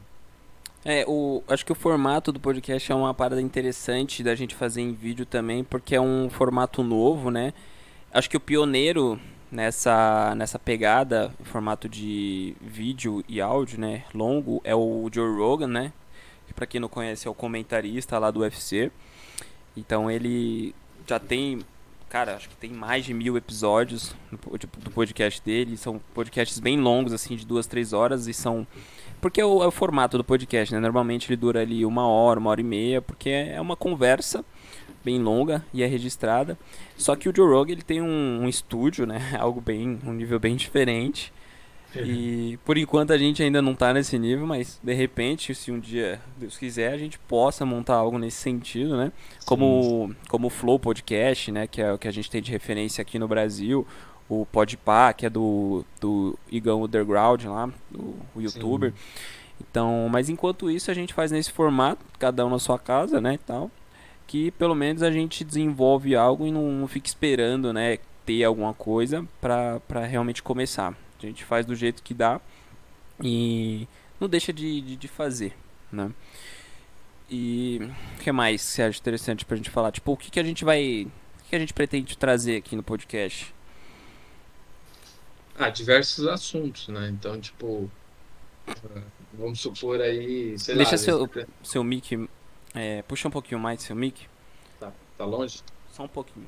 É, 0.84 1.06
o, 1.08 1.44
acho 1.48 1.64
que 1.64 1.72
o 1.72 1.76
formato 1.76 2.32
do 2.32 2.40
podcast 2.40 2.92
é 2.92 2.96
uma 2.96 3.14
parada 3.14 3.42
interessante 3.42 4.24
da 4.24 4.34
gente 4.34 4.56
fazer 4.56 4.82
em 4.82 4.94
vídeo 4.94 5.26
também, 5.26 5.64
porque 5.64 5.96
é 5.96 6.02
um 6.02 6.28
formato 6.30 6.82
novo, 6.82 7.30
né? 7.30 7.54
Acho 8.12 8.28
que 8.30 8.36
o 8.36 8.40
pioneiro 8.40 9.20
nessa, 9.52 10.34
nessa 10.36 10.58
pegada 10.58 11.32
formato 11.44 11.88
de 11.88 12.56
vídeo 12.60 13.24
e 13.28 13.40
áudio, 13.40 13.80
né, 13.80 14.06
longo, 14.14 14.62
é 14.64 14.74
o 14.74 15.08
Joe 15.14 15.38
Rogan, 15.38 15.68
né? 15.68 15.94
Que 16.48 16.54
para 16.54 16.66
quem 16.66 16.82
não 16.82 16.90
conhece 16.90 17.28
é 17.28 17.32
o 17.32 17.36
comentarista 17.36 18.18
lá 18.18 18.32
do 18.32 18.40
UFC. 18.40 18.92
Então 19.78 20.10
ele 20.10 20.74
já 21.08 21.20
tem, 21.20 21.60
cara, 22.12 22.36
acho 22.36 22.50
que 22.50 22.58
tem 22.58 22.70
mais 22.70 23.06
de 23.06 23.14
mil 23.14 23.38
episódios 23.38 24.14
do 24.84 24.92
podcast 24.92 25.42
dele. 25.42 25.78
São 25.78 25.98
podcasts 26.14 26.60
bem 26.60 26.78
longos, 26.78 27.14
assim, 27.14 27.38
de 27.38 27.46
duas, 27.46 27.66
três 27.66 27.94
horas 27.94 28.28
e 28.28 28.34
são 28.34 28.68
porque 29.22 29.40
é 29.40 29.46
o, 29.46 29.64
é 29.64 29.68
o 29.68 29.72
formato 29.72 30.18
do 30.18 30.24
podcast, 30.24 30.74
né? 30.74 30.80
Normalmente 30.82 31.30
ele 31.30 31.38
dura 31.38 31.62
ali 31.62 31.86
uma 31.86 32.06
hora, 32.06 32.38
uma 32.38 32.50
hora 32.50 32.60
e 32.60 32.66
meia, 32.66 33.02
porque 33.02 33.30
é 33.30 33.62
uma 33.62 33.78
conversa 33.78 34.44
bem 35.06 35.22
longa 35.22 35.64
e 35.74 35.84
é 35.84 35.86
registrada. 35.86 36.60
Só 36.98 37.16
que 37.16 37.30
o 37.30 37.34
Joe 37.34 37.48
Rogan 37.48 37.72
ele 37.72 37.82
tem 37.82 38.02
um, 38.02 38.42
um 38.42 38.50
estúdio, 38.50 39.06
né? 39.06 39.34
Algo 39.40 39.62
bem, 39.62 39.98
um 40.06 40.12
nível 40.12 40.40
bem 40.40 40.58
diferente. 40.58 41.32
E 41.96 42.58
por 42.64 42.78
enquanto 42.78 43.12
a 43.12 43.18
gente 43.18 43.44
ainda 43.44 43.62
não 43.62 43.74
está 43.74 43.94
nesse 43.94 44.18
nível, 44.18 44.48
mas 44.48 44.80
de 44.82 44.94
repente, 44.94 45.54
se 45.54 45.72
um 45.72 45.80
dia 45.80 46.22
Deus 46.38 46.58
quiser, 46.58 46.94
a 46.94 46.98
gente 46.98 47.20
possa 47.20 47.66
montar 47.66 47.96
algo 47.96 48.18
nesse 48.18 48.38
sentido, 48.38 48.96
né? 48.96 49.12
Como, 49.46 50.16
como 50.30 50.48
o 50.48 50.50
Flow 50.50 50.80
Podcast, 50.80 51.52
né? 51.52 51.68
Que 51.68 51.82
é 51.82 51.92
o 51.92 51.98
que 51.98 52.08
a 52.08 52.12
gente 52.12 52.30
tem 52.30 52.42
de 52.42 52.52
referência 52.52 53.02
aqui 53.02 53.20
no 53.20 53.28
Brasil. 53.28 53.86
O 54.30 54.46
Podpah, 54.46 55.12
que 55.12 55.26
é 55.26 55.30
do, 55.30 55.84
do 56.00 56.38
Igão 56.50 56.84
Underground 56.84 57.44
lá, 57.46 57.70
o, 57.94 58.16
o 58.36 58.42
youtuber. 58.42 58.92
Sim. 58.92 58.98
Então, 59.60 60.08
mas 60.10 60.30
enquanto 60.30 60.72
isso 60.72 60.90
a 60.90 60.94
gente 60.94 61.14
faz 61.14 61.32
nesse 61.32 61.52
formato, 61.52 62.04
cada 62.18 62.46
um 62.46 62.50
na 62.50 62.58
sua 62.58 62.80
casa, 62.80 63.20
né, 63.20 63.34
e 63.34 63.38
tal 63.38 63.70
que 64.32 64.50
pelo 64.52 64.74
menos 64.74 65.04
a 65.04 65.12
gente 65.12 65.44
desenvolve 65.44 66.16
algo 66.16 66.48
e 66.48 66.52
não, 66.54 66.72
não 66.72 66.88
fica 66.88 67.06
esperando, 67.06 67.74
né, 67.74 67.98
ter 68.26 68.46
alguma 68.46 68.74
coisa 68.74 69.28
para 69.42 70.06
realmente 70.06 70.42
começar. 70.42 70.96
A 71.26 71.30
gente 71.30 71.44
faz 71.46 71.66
do 71.66 71.76
jeito 71.76 72.02
que 72.04 72.14
dá 72.14 72.40
e 73.24 73.88
não 74.20 74.28
deixa 74.28 74.52
de, 74.54 74.82
de, 74.82 74.96
de 74.96 75.08
fazer, 75.08 75.56
né? 75.92 76.12
E 77.30 77.80
o 78.16 78.20
que 78.20 78.32
mais 78.32 78.62
você 78.62 78.84
acha 78.84 79.00
interessante 79.00 79.46
pra 79.46 79.56
gente 79.56 79.70
falar? 79.70 79.92
Tipo, 79.92 80.12
o 80.12 80.18
que, 80.18 80.30
que 80.30 80.40
a 80.40 80.44
gente 80.44 80.66
vai. 80.66 81.08
O 81.40 81.50
que, 81.50 81.56
a 81.56 81.60
gente 81.60 81.74
pretende 81.74 82.18
trazer 82.18 82.58
aqui 82.58 82.76
no 82.76 82.84
podcast? 82.84 83.54
Ah, 85.58 85.70
diversos 85.70 86.28
assuntos, 86.28 86.88
né? 86.88 87.10
Então, 87.10 87.40
tipo, 87.40 87.90
ah, 88.68 89.02
vamos 89.34 89.60
supor 89.62 90.02
aí, 90.02 90.58
sei 90.58 90.76
Deixa 90.76 90.92
lá, 90.92 90.98
seu- 90.98 91.26
esse- 91.26 91.48
Seu 91.64 91.84
mic. 91.84 92.28
é, 92.74 93.02
puxa 93.04 93.28
um 93.28 93.32
pouquinho 93.32 93.60
mais 93.60 93.82
seu 93.82 93.96
mic. 93.96 94.28
tá, 94.80 94.92
tá 95.18 95.26
longe? 95.26 95.62
Só 95.92 96.04
um 96.04 96.08
pouquinho. 96.08 96.48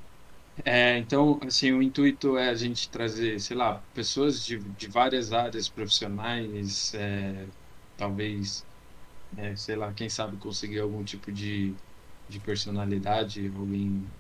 É, 0.66 0.98
então, 1.00 1.40
assim, 1.44 1.72
o 1.72 1.82
intuito 1.82 2.38
é 2.38 2.50
a 2.50 2.54
gente 2.56 2.90
trazer, 2.92 3.40
sei 3.40 3.58
lá, 3.58 3.82
pessoas 3.92 4.44
de, 4.46 4.60
de 4.60 4.88
várias 4.88 5.32
áreas 5.32 5.68
profissionais, 5.68 6.94
é, 6.94 7.50
talvez, 7.96 8.68
é, 9.38 9.56
sei 9.56 9.76
lá, 9.76 9.94
quem 9.94 10.10
sabe 10.10 10.38
conseguir 10.38 10.80
algum 10.80 11.04
tipo 11.06 11.32
de, 11.32 11.78
de 12.28 12.40
personalidade, 12.42 13.48
alguém 13.56 14.14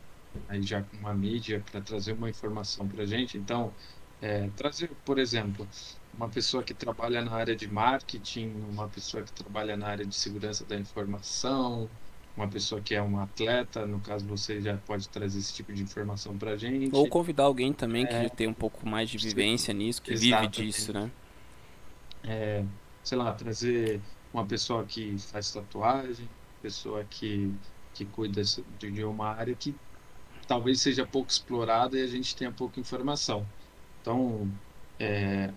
aí 0.47 0.61
já 0.63 0.83
com 0.83 0.97
uma 0.97 1.13
mídia 1.15 1.63
para 1.63 1.81
trazer 1.81 2.13
uma 2.13 2.29
informação 2.29 2.87
para 2.87 3.03
a 3.03 3.05
gente. 3.05 3.37
Então, 3.37 3.75
é, 4.21 4.49
trazer, 4.51 4.95
por 5.05 5.19
exemplo, 5.19 5.69
uma 6.13 6.29
pessoa 6.29 6.63
que 6.63 6.73
trabalha 6.75 7.21
na 7.23 7.33
área 7.35 7.55
de 7.55 7.67
marketing, 7.71 8.49
uma 8.61 8.89
pessoa 8.89 9.23
que 9.23 9.33
trabalha 9.33 9.77
na 9.77 9.87
área 9.87 10.05
de 10.07 10.15
segurança 10.15 10.65
da 10.65 10.77
informação, 10.79 11.91
uma 12.35 12.47
pessoa 12.47 12.81
que 12.81 12.95
é 12.95 13.01
um 13.01 13.19
atleta, 13.19 13.85
no 13.85 13.99
caso 13.99 14.25
você 14.25 14.59
já 14.61 14.77
pode 14.77 15.07
trazer 15.09 15.37
esse 15.37 15.53
tipo 15.53 15.71
de 15.73 15.83
informação 15.83 16.37
pra 16.37 16.57
gente. 16.57 16.93
Ou 16.95 17.07
convidar 17.07 17.43
alguém 17.43 17.71
também 17.73 18.05
É. 18.05 18.29
que 18.29 18.35
tem 18.35 18.47
um 18.47 18.53
pouco 18.53 18.87
mais 18.87 19.09
de 19.09 19.17
vivência 19.17 19.73
nisso, 19.73 20.01
que 20.01 20.15
vive 20.15 20.47
disso, 20.47 20.93
né? 20.93 21.11
É, 22.23 22.63
sei 23.03 23.17
lá, 23.17 23.33
trazer 23.33 24.01
uma 24.33 24.45
pessoa 24.45 24.83
que 24.85 25.17
faz 25.19 25.51
tatuagem, 25.51 26.27
pessoa 26.61 27.03
que, 27.03 27.53
que 27.93 28.05
cuida 28.05 28.41
de 28.79 29.03
uma 29.03 29.27
área 29.29 29.53
que 29.53 29.75
talvez 30.47 30.81
seja 30.81 31.05
pouco 31.05 31.29
explorada 31.29 31.97
e 31.97 32.01
a 32.01 32.07
gente 32.07 32.35
tenha 32.35 32.51
pouca 32.51 32.79
informação. 32.79 33.45
Então, 34.01 34.49
é, 34.99 35.51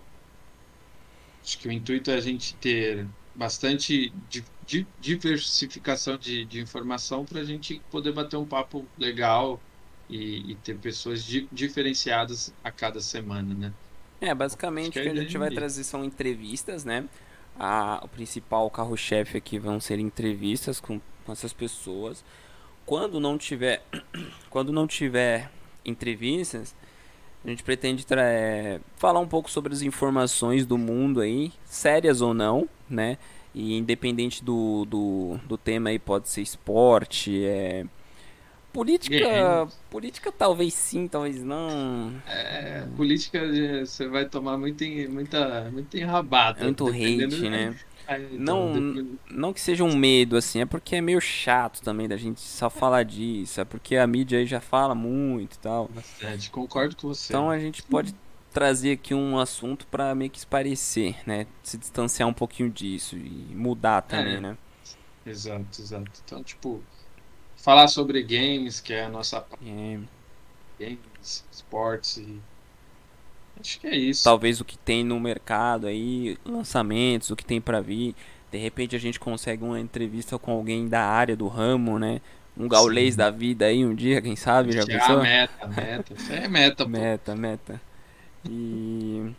acho 1.41 1.57
que 1.57 1.67
o 1.67 1.71
intuito 1.71 2.11
é 2.11 2.15
a 2.15 2.21
gente 2.21 2.55
ter 2.55 3.07
bastante 3.35 4.13
diversificação 4.99 6.17
de, 6.17 6.45
de 6.45 6.59
informação 6.61 7.25
para 7.25 7.39
a 7.39 7.43
gente 7.43 7.81
poder 7.89 8.11
bater 8.11 8.37
um 8.37 8.45
papo 8.45 8.85
legal 8.97 9.59
e, 10.09 10.51
e 10.51 10.55
ter 10.55 10.77
pessoas 10.77 11.23
di- 11.23 11.47
diferenciadas 11.51 12.53
a 12.63 12.71
cada 12.71 12.99
semana, 13.01 13.53
né? 13.53 13.73
É, 14.19 14.33
basicamente 14.33 14.97
o 14.97 15.01
Acho 15.01 15.01
que 15.01 15.09
a 15.09 15.15
gente 15.15 15.37
vai 15.37 15.49
é 15.49 15.51
trazer 15.51 15.83
são 15.83 16.03
entrevistas, 16.03 16.83
né? 16.83 17.07
A, 17.59 18.01
o 18.03 18.07
principal 18.07 18.69
carro-chefe 18.69 19.37
aqui 19.37 19.57
vão 19.59 19.79
ser 19.79 19.99
entrevistas 19.99 20.79
com, 20.79 20.99
com 21.25 21.31
essas 21.31 21.53
pessoas. 21.53 22.23
Quando 22.85 23.19
não 23.19 23.37
tiver, 23.37 23.83
quando 24.49 24.71
não 24.71 24.87
tiver 24.87 25.51
entrevistas, 25.85 26.75
a 27.45 27.49
gente 27.49 27.63
pretende 27.63 28.05
é, 28.11 28.79
falar 28.97 29.19
um 29.19 29.27
pouco 29.27 29.49
sobre 29.49 29.73
as 29.73 29.81
informações 29.81 30.65
do 30.65 30.77
mundo 30.77 31.21
aí, 31.21 31.53
sérias 31.65 32.21
ou 32.21 32.33
não, 32.33 32.67
né? 32.89 33.17
E 33.57 33.75
independente 33.75 34.43
do, 34.43 34.85
do, 34.85 35.39
do 35.47 35.57
tema 35.57 35.89
aí, 35.89 35.97
pode 35.97 36.29
ser 36.29 36.41
esporte, 36.41 37.43
é, 37.43 37.85
política, 38.71 39.25
Games. 39.25 39.73
política 39.89 40.31
talvez 40.31 40.73
sim, 40.73 41.07
talvez 41.07 41.43
não. 41.43 42.13
É, 42.27 42.85
política 42.95 43.39
eh, 43.39 43.85
você 43.85 44.07
vai 44.07 44.25
tomar 44.25 44.57
muito, 44.57 44.83
em- 44.83 45.07
muita, 45.07 45.69
muita 45.71 45.97
enrabada. 45.97 46.63
Muito 46.63 46.87
hate, 46.87 47.49
né? 47.49 47.75
É, 48.07 48.21
então, 48.33 48.69
Não- 48.73 49.17
Não 49.31 49.53
que 49.53 49.59
seja 49.59 49.83
um 49.83 49.95
medo, 49.95 50.37
assim, 50.37 50.61
é 50.61 50.65
porque 50.65 50.95
é 50.95 51.01
meio 51.01 51.19
chato 51.19 51.81
também 51.81 52.07
da 52.07 52.15
gente 52.17 52.39
só 52.39 52.69
falar 52.69 53.03
disso, 53.03 53.59
é 53.59 53.65
porque 53.65 53.95
a 53.97 54.07
mídia 54.07 54.39
aí 54.39 54.45
já 54.45 54.61
fala 54.61 54.93
muito 54.95 55.55
e 55.55 55.59
tal. 55.59 55.89
Bastante, 55.93 56.49
concordo 56.49 56.95
com 56.95 57.07
você. 57.09 57.33
Então 57.33 57.49
a 57.49 57.59
gente 57.59 57.83
pode 57.83 58.13
trazer 58.53 58.93
aqui 58.93 59.13
um 59.13 59.39
assunto 59.39 59.87
pra 59.87 60.15
meio 60.15 60.31
que 60.31 60.37
esparecer, 60.39 61.17
né? 61.27 61.47
Se 61.63 61.77
distanciar 61.77 62.27
um 62.29 62.33
pouquinho 62.33 62.69
disso 62.69 63.15
e 63.17 63.53
mudar 63.55 64.01
também, 64.03 64.37
É. 64.37 64.41
né? 64.41 64.57
Exato, 65.25 65.81
exato. 65.81 66.21
Então, 66.25 66.43
tipo, 66.43 66.83
falar 67.57 67.87
sobre 67.87 68.23
games, 68.23 68.79
que 68.81 68.93
é 68.93 69.05
a 69.05 69.09
nossa 69.09 69.45
É, 69.61 69.99
games, 70.79 71.45
esportes 71.51 72.17
e. 72.17 72.41
Acho 73.59 73.79
que 73.79 73.87
é 73.87 73.95
isso. 73.95 74.23
talvez 74.23 74.59
o 74.61 74.65
que 74.65 74.77
tem 74.77 75.03
no 75.03 75.19
mercado 75.19 75.87
aí, 75.87 76.37
lançamentos, 76.45 77.29
o 77.31 77.35
que 77.35 77.45
tem 77.45 77.61
pra 77.61 77.81
vir. 77.81 78.15
De 78.51 78.57
repente 78.57 78.95
a 78.95 78.99
gente 78.99 79.19
consegue 79.19 79.63
uma 79.63 79.79
entrevista 79.79 80.37
com 80.39 80.51
alguém 80.51 80.87
da 80.87 81.01
área 81.03 81.35
do 81.35 81.47
ramo, 81.47 81.99
né? 81.99 82.21
Um 82.55 82.67
gaulês 82.67 83.13
Sim. 83.13 83.17
da 83.17 83.29
vida 83.29 83.65
aí 83.65 83.85
um 83.85 83.93
dia, 83.95 84.21
quem 84.21 84.35
sabe, 84.35 84.71
já 84.71 84.83
é 84.83 84.83
a 84.83 84.85
pensou? 84.85 85.17
meta, 85.17 85.67
meta. 85.67 86.13
Isso 86.13 86.31
é 86.33 86.47
meta, 86.47 86.87
pô. 86.87 86.89
Meta, 86.89 87.35
meta. 87.35 87.81
E 88.49 89.31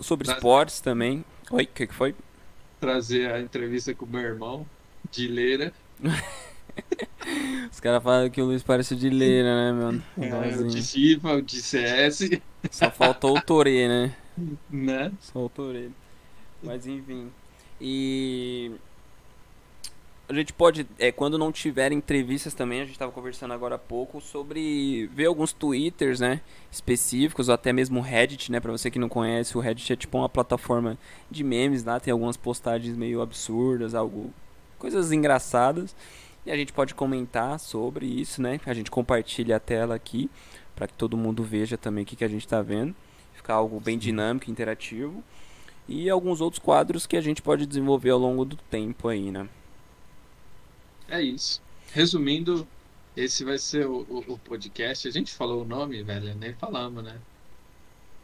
sobre 0.00 0.30
esportes 0.30 0.80
também. 0.80 1.24
Oi, 1.50 1.64
o 1.64 1.66
que, 1.66 1.86
que 1.86 1.94
foi? 1.94 2.14
Trazer 2.80 3.32
a 3.32 3.40
entrevista 3.40 3.94
com 3.94 4.04
o 4.04 4.08
meu 4.08 4.20
irmão, 4.20 4.66
de 5.10 5.28
Leira. 5.28 5.72
Os 7.70 7.80
caras 7.80 8.02
falam 8.02 8.30
que 8.30 8.40
o 8.40 8.46
Luiz 8.46 8.62
parece 8.62 8.94
o 8.94 8.96
de 8.96 9.10
Leira, 9.10 9.54
né, 9.54 9.72
mano? 9.72 10.02
É, 10.16 10.56
o 10.56 10.68
de 10.68 10.80
FIFA, 10.80 11.32
o 11.34 11.42
de 11.42 11.60
CS, 11.60 12.30
Só 12.70 12.90
faltou 12.90 13.36
o 13.36 13.42
Torê, 13.42 13.88
né? 13.88 14.16
né? 14.70 15.12
Só 15.20 15.44
o 15.44 15.48
Torê. 15.48 15.90
Mas 16.62 16.86
enfim. 16.86 17.30
E. 17.80 18.72
A 20.28 20.34
gente 20.34 20.52
pode, 20.52 20.86
é, 20.98 21.10
quando 21.10 21.38
não 21.38 21.50
tiver 21.50 21.90
entrevistas 21.90 22.52
também, 22.52 22.80
a 22.80 22.84
gente 22.84 22.92
estava 22.92 23.10
conversando 23.10 23.54
agora 23.54 23.76
há 23.76 23.78
pouco 23.78 24.20
sobre 24.20 25.06
ver 25.06 25.24
alguns 25.24 25.54
twitters, 25.54 26.20
né, 26.20 26.42
específicos, 26.70 27.48
ou 27.48 27.54
até 27.54 27.72
mesmo 27.72 28.00
o 28.00 28.02
Reddit, 28.02 28.52
né, 28.52 28.60
para 28.60 28.70
você 28.70 28.90
que 28.90 28.98
não 28.98 29.08
conhece, 29.08 29.56
o 29.56 29.60
Reddit 29.60 29.90
é 29.90 29.96
tipo 29.96 30.18
uma 30.18 30.28
plataforma 30.28 30.98
de 31.30 31.42
memes 31.42 31.82
lá, 31.82 31.98
tem 31.98 32.12
algumas 32.12 32.36
postagens 32.36 32.94
meio 32.94 33.22
absurdas, 33.22 33.94
algo 33.94 34.30
coisas 34.78 35.12
engraçadas, 35.12 35.96
e 36.44 36.50
a 36.50 36.56
gente 36.56 36.74
pode 36.74 36.94
comentar 36.94 37.58
sobre 37.58 38.04
isso, 38.04 38.42
né? 38.42 38.60
A 38.66 38.74
gente 38.74 38.90
compartilha 38.90 39.56
a 39.56 39.60
tela 39.60 39.94
aqui 39.94 40.30
para 40.76 40.86
que 40.86 40.92
todo 40.92 41.16
mundo 41.16 41.42
veja 41.42 41.78
também 41.78 42.04
o 42.04 42.06
que, 42.06 42.16
que 42.16 42.24
a 42.24 42.28
gente 42.28 42.44
está 42.44 42.60
vendo, 42.60 42.94
ficar 43.32 43.54
algo 43.54 43.80
bem 43.80 43.96
dinâmico, 43.96 44.50
interativo. 44.50 45.24
E 45.88 46.10
alguns 46.10 46.42
outros 46.42 46.62
quadros 46.62 47.06
que 47.06 47.16
a 47.16 47.20
gente 47.20 47.40
pode 47.40 47.64
desenvolver 47.64 48.10
ao 48.10 48.18
longo 48.18 48.44
do 48.44 48.56
tempo 48.56 49.08
aí, 49.08 49.30
né? 49.30 49.48
É 51.08 51.20
isso. 51.22 51.60
Resumindo, 51.92 52.66
esse 53.16 53.44
vai 53.44 53.58
ser 53.58 53.86
o, 53.86 54.06
o, 54.08 54.34
o 54.34 54.38
podcast. 54.38 55.08
A 55.08 55.10
gente 55.10 55.32
falou 55.32 55.62
o 55.62 55.66
nome, 55.66 56.02
velho? 56.02 56.34
Nem 56.34 56.52
falamos, 56.54 57.02
né? 57.02 57.16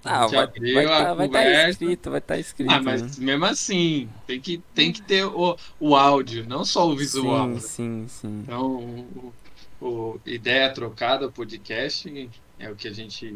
Ah, 0.05 0.27
vai 0.27 0.45
abriu 0.45 0.75
vai 0.75 0.87
tá, 0.87 1.15
vai 1.15 1.29
tá 1.29 1.39
conversa. 1.39 1.71
escrito, 1.71 2.11
vai 2.11 2.19
estar 2.19 2.39
escrito. 2.39 2.71
Ah, 2.71 2.79
né? 2.79 2.83
mas 2.85 3.19
mesmo 3.19 3.45
assim, 3.47 4.09
tem 4.27 4.39
que, 4.39 4.59
tem 4.75 4.93
que 4.93 5.01
ter 5.01 5.25
o, 5.25 5.57
o 5.81 5.97
áudio, 5.97 6.47
não 6.47 6.63
só 6.63 6.87
o 6.87 6.95
visual. 6.95 7.55
Sim, 7.55 7.61
sim, 7.61 8.09
sim. 8.09 8.41
Então, 8.43 8.77
o, 8.77 9.33
o, 9.81 10.21
Ideia 10.27 10.71
Trocada, 10.71 11.31
podcast, 11.31 12.31
é 12.59 12.71
o 12.71 12.77
que 12.77 12.87
a 12.87 12.93
gente 12.93 13.35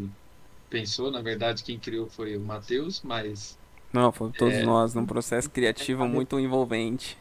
pensou. 0.69 1.11
Na 1.11 1.23
verdade, 1.23 1.65
quem 1.65 1.79
criou 1.79 2.07
foi 2.07 2.37
o 2.37 2.41
Matheus, 2.41 3.01
mas 3.03 3.59
Não, 3.93 4.13
foi 4.13 4.31
todos 4.33 4.55
É. 4.55 4.63
nós 4.63 4.95
num 4.95 5.07
processo 5.07 5.49
criativo 5.49 6.07
muito 6.07 6.39
envolvente. 6.39 7.17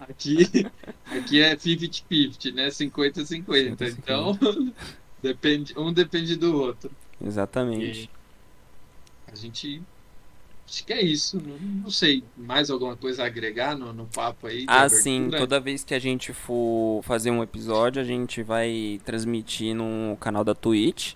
aqui, 0.00 0.66
aqui 1.06 1.40
é 1.42 1.54
50-50, 1.54 2.54
né? 2.54 2.68
50-50. 2.68 3.76
50-50. 3.76 3.96
Então, 3.98 4.38
depende, 5.22 5.74
um 5.78 5.92
depende 5.92 6.36
do 6.36 6.56
outro. 6.58 6.90
Exatamente. 7.22 8.10
A 9.30 9.34
gente. 9.34 9.82
Acho 10.68 10.84
que 10.84 10.92
é 10.92 11.00
isso. 11.02 11.40
Não, 11.40 11.58
não 11.84 11.90
sei. 11.90 12.24
Mais 12.36 12.70
alguma 12.70 12.96
coisa 12.96 13.22
a 13.22 13.26
agregar 13.26 13.76
no, 13.76 13.92
no 13.92 14.06
papo 14.06 14.46
aí? 14.48 14.64
Ah, 14.66 14.88
sim, 14.88 15.30
toda 15.30 15.60
vez 15.60 15.84
que 15.84 15.94
a 15.94 15.98
gente 15.98 16.32
for 16.32 17.02
fazer 17.04 17.30
um 17.30 17.42
episódio, 17.42 18.00
a 18.02 18.04
gente 18.04 18.42
vai 18.42 19.00
transmitir 19.04 19.74
no 19.76 20.16
canal 20.16 20.42
da 20.42 20.54
Twitch, 20.54 21.14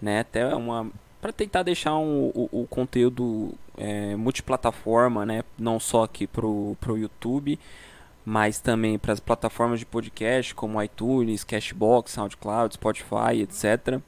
né? 0.00 0.20
Até 0.20 0.46
uma. 0.54 0.90
Pra 1.20 1.32
tentar 1.32 1.62
deixar 1.62 1.96
um- 1.96 2.30
o, 2.34 2.48
o 2.62 2.66
conteúdo 2.68 3.52
é, 3.76 4.14
multiplataforma, 4.16 5.24
né? 5.26 5.42
Não 5.58 5.80
só 5.80 6.04
aqui 6.04 6.26
pro, 6.26 6.76
pro 6.80 6.96
YouTube, 6.96 7.58
mas 8.24 8.58
também 8.60 8.98
para 8.98 9.12
as 9.12 9.20
plataformas 9.20 9.78
de 9.80 9.86
podcast 9.86 10.54
como 10.54 10.82
iTunes, 10.82 11.42
Cashbox, 11.44 12.12
SoundCloud, 12.12 12.74
Spotify, 12.74 13.40
etc. 13.42 14.00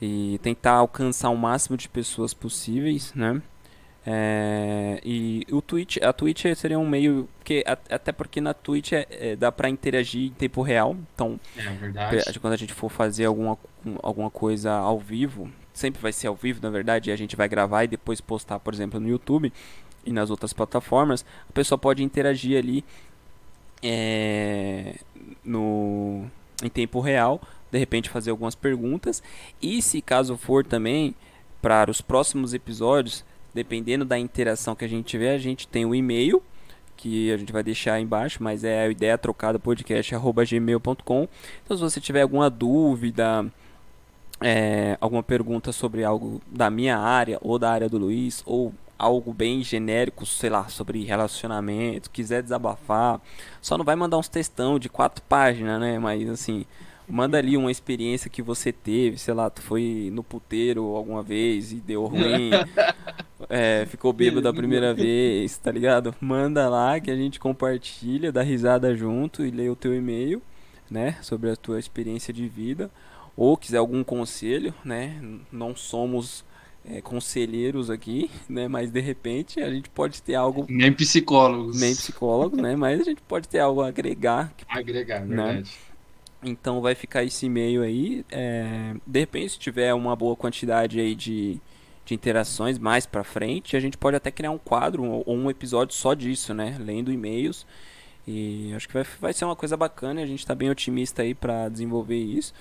E 0.00 0.38
tentar 0.42 0.72
alcançar 0.72 1.30
o 1.30 1.36
máximo 1.36 1.76
de 1.76 1.88
pessoas 1.88 2.34
possíveis, 2.34 3.12
né? 3.14 3.40
É, 4.04 5.00
e 5.04 5.46
o 5.52 5.62
Twitch, 5.62 5.98
a 6.02 6.12
Twitch 6.12 6.44
seria 6.56 6.76
um 6.78 6.88
meio 6.88 7.28
que 7.44 7.62
até 7.88 8.10
porque 8.10 8.40
na 8.40 8.52
Twitch 8.52 8.92
é, 8.94 9.06
é, 9.10 9.36
dá 9.36 9.52
pra 9.52 9.68
interagir 9.68 10.22
em 10.30 10.30
tempo 10.34 10.60
real. 10.60 10.96
Então, 11.14 11.38
É 11.56 11.62
verdade. 11.70 12.24
pe- 12.32 12.38
quando 12.40 12.54
a 12.54 12.56
gente 12.56 12.72
for 12.74 12.90
fazer 12.90 13.26
alguma, 13.26 13.56
alguma 14.02 14.28
coisa 14.28 14.72
ao 14.72 14.98
vivo, 14.98 15.48
sempre 15.72 16.00
vai 16.00 16.12
ser 16.12 16.26
ao 16.26 16.34
vivo, 16.34 16.60
na 16.62 16.70
verdade, 16.70 17.10
e 17.10 17.12
a 17.12 17.16
gente 17.16 17.36
vai 17.36 17.48
gravar 17.48 17.84
e 17.84 17.88
depois 17.88 18.20
postar, 18.20 18.58
por 18.58 18.74
exemplo, 18.74 19.00
no 19.00 19.08
YouTube 19.08 19.52
e 20.04 20.12
nas 20.12 20.30
outras 20.30 20.52
plataformas, 20.52 21.24
a 21.48 21.52
pessoa 21.52 21.78
pode 21.78 22.02
interagir 22.02 22.58
ali 22.58 22.84
é, 23.82 24.96
no 25.44 26.24
em 26.62 26.68
tempo 26.68 27.00
real, 27.00 27.40
de 27.70 27.78
repente 27.78 28.08
fazer 28.08 28.30
algumas 28.30 28.54
perguntas 28.54 29.22
e 29.60 29.82
se 29.82 30.00
caso 30.00 30.36
for 30.36 30.64
também 30.64 31.14
para 31.60 31.90
os 31.90 32.00
próximos 32.00 32.54
episódios, 32.54 33.24
dependendo 33.52 34.04
da 34.04 34.18
interação 34.18 34.74
que 34.74 34.84
a 34.84 34.88
gente 34.88 35.06
tiver, 35.06 35.34
a 35.34 35.38
gente 35.38 35.66
tem 35.66 35.84
o 35.84 35.94
e-mail 35.94 36.42
que 36.96 37.32
a 37.32 37.36
gente 37.36 37.52
vai 37.52 37.64
deixar 37.64 37.94
aí 37.94 38.02
embaixo, 38.02 38.40
mas 38.40 38.62
é 38.62 38.82
a 38.84 38.88
ideia 38.88 39.18
trocada 39.18 39.58
podcast@gmail.com. 39.58 41.28
Então 41.64 41.76
se 41.76 41.82
você 41.82 42.00
tiver 42.00 42.22
alguma 42.22 42.48
dúvida, 42.48 43.44
é, 44.42 44.96
alguma 45.00 45.22
pergunta 45.22 45.72
sobre 45.72 46.04
algo 46.04 46.40
da 46.46 46.70
minha 46.70 46.98
área 46.98 47.38
ou 47.40 47.58
da 47.58 47.70
área 47.70 47.88
do 47.88 47.98
Luiz 47.98 48.42
ou 48.46 48.72
algo 48.98 49.32
bem 49.32 49.62
genérico, 49.64 50.24
sei 50.24 50.48
lá, 50.48 50.68
sobre 50.68 51.04
relacionamento, 51.04 52.10
quiser 52.10 52.42
desabafar, 52.42 53.20
só 53.60 53.76
não 53.76 53.84
vai 53.84 53.96
mandar 53.96 54.16
uns 54.16 54.28
textão 54.28 54.78
de 54.78 54.88
quatro 54.88 55.22
páginas, 55.28 55.80
né? 55.80 55.98
Mas 55.98 56.28
assim, 56.28 56.64
manda 57.08 57.36
ali 57.36 57.56
uma 57.56 57.70
experiência 57.70 58.30
que 58.30 58.40
você 58.40 58.72
teve, 58.72 59.18
sei 59.18 59.34
lá, 59.34 59.50
tu 59.50 59.60
foi 59.60 60.10
no 60.12 60.22
puteiro 60.22 60.94
alguma 60.94 61.22
vez 61.22 61.72
e 61.72 61.76
deu 61.76 62.06
ruim, 62.06 62.50
é, 63.50 63.84
ficou 63.86 64.12
bêbado 64.12 64.48
a 64.48 64.54
primeira 64.54 64.94
vez, 64.94 65.56
tá 65.58 65.72
ligado? 65.72 66.14
Manda 66.20 66.68
lá 66.68 67.00
que 67.00 67.10
a 67.10 67.16
gente 67.16 67.40
compartilha, 67.40 68.30
dá 68.30 68.42
risada 68.42 68.94
junto 68.96 69.44
e 69.44 69.50
lê 69.50 69.68
o 69.68 69.76
teu 69.76 69.94
e-mail, 69.94 70.40
né, 70.90 71.16
sobre 71.22 71.50
a 71.50 71.56
tua 71.56 71.78
experiência 71.78 72.32
de 72.32 72.46
vida, 72.46 72.90
ou 73.36 73.56
quiser 73.56 73.78
algum 73.78 74.04
conselho, 74.04 74.74
né? 74.84 75.20
Não 75.50 75.74
somos 75.74 76.44
é, 76.84 77.00
conselheiros 77.00 77.90
aqui, 77.90 78.30
né? 78.48 78.68
Mas 78.68 78.90
de 78.90 79.00
repente 79.00 79.60
a 79.60 79.70
gente 79.70 79.88
pode 79.90 80.22
ter 80.22 80.34
algo. 80.34 80.66
Nem 80.68 80.92
psicólogos. 80.92 81.80
Nem 81.80 81.94
psicólogos, 81.94 82.60
né? 82.60 82.76
Mas 82.76 83.00
a 83.00 83.04
gente 83.04 83.22
pode 83.22 83.48
ter 83.48 83.60
algo 83.60 83.82
a 83.82 83.88
agregar. 83.88 84.52
Agregar, 84.68 85.20
né? 85.20 85.36
verdade. 85.36 85.72
Então 86.44 86.80
vai 86.80 86.94
ficar 86.94 87.22
esse 87.22 87.46
e-mail 87.46 87.82
aí. 87.82 88.24
É... 88.30 88.94
De 89.06 89.20
repente, 89.20 89.52
se 89.52 89.58
tiver 89.58 89.94
uma 89.94 90.16
boa 90.16 90.34
quantidade 90.34 90.98
aí 90.98 91.14
de, 91.14 91.60
de 92.04 92.14
interações 92.14 92.78
mais 92.78 93.06
pra 93.06 93.22
frente, 93.22 93.76
a 93.76 93.80
gente 93.80 93.96
pode 93.96 94.16
até 94.16 94.30
criar 94.30 94.50
um 94.50 94.58
quadro 94.58 95.04
ou 95.04 95.36
um 95.36 95.48
episódio 95.48 95.94
só 95.94 96.14
disso, 96.14 96.52
né? 96.52 96.76
Lendo 96.80 97.12
e-mails. 97.12 97.64
E 98.26 98.72
acho 98.74 98.88
que 98.88 98.94
vai, 98.94 99.04
vai 99.20 99.32
ser 99.32 99.44
uma 99.44 99.56
coisa 99.56 99.76
bacana. 99.76 100.20
A 100.20 100.26
gente 100.26 100.44
tá 100.44 100.54
bem 100.54 100.68
otimista 100.68 101.22
aí 101.22 101.32
para 101.32 101.68
desenvolver 101.68 102.18
isso. 102.18 102.52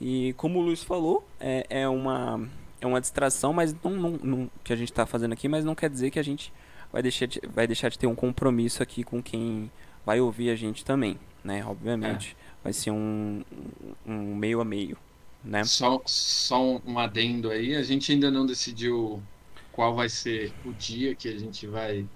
E 0.00 0.32
como 0.34 0.58
o 0.58 0.62
Luiz 0.62 0.82
falou, 0.82 1.26
é, 1.38 1.66
é 1.68 1.88
uma 1.88 2.48
é 2.84 2.86
uma 2.86 3.00
distração, 3.00 3.52
mas 3.52 3.74
não, 3.82 3.92
não, 3.92 4.10
não, 4.22 4.50
que 4.62 4.72
a 4.72 4.76
gente 4.76 4.90
está 4.90 5.06
fazendo 5.06 5.32
aqui, 5.32 5.48
mas 5.48 5.64
não 5.64 5.74
quer 5.74 5.88
dizer 5.88 6.10
que 6.10 6.18
a 6.18 6.22
gente 6.22 6.52
vai 6.92 7.02
deixar, 7.02 7.26
de, 7.26 7.40
vai 7.52 7.66
deixar 7.66 7.88
de 7.88 7.98
ter 7.98 8.06
um 8.06 8.14
compromisso 8.14 8.82
aqui 8.82 9.02
com 9.02 9.22
quem 9.22 9.70
vai 10.04 10.20
ouvir 10.20 10.50
a 10.50 10.54
gente 10.54 10.84
também, 10.84 11.18
né? 11.42 11.64
Obviamente, 11.64 12.36
é. 12.38 12.54
vai 12.62 12.72
ser 12.74 12.90
um, 12.90 13.42
um 14.06 14.34
meio 14.34 14.60
a 14.60 14.64
meio, 14.64 14.98
né? 15.42 15.64
Só, 15.64 16.02
só 16.04 16.78
um 16.84 16.98
adendo 16.98 17.50
aí, 17.50 17.74
a 17.74 17.82
gente 17.82 18.12
ainda 18.12 18.30
não 18.30 18.44
decidiu 18.44 19.22
qual 19.72 19.94
vai 19.94 20.08
ser 20.08 20.52
o 20.64 20.72
dia 20.72 21.14
que 21.14 21.28
a 21.28 21.38
gente 21.38 21.66
vai, 21.66 22.06